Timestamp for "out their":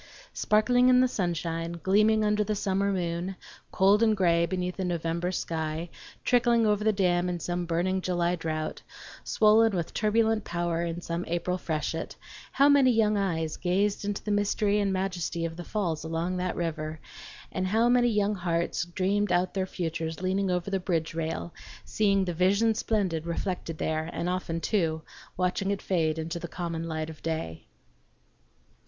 19.31-19.67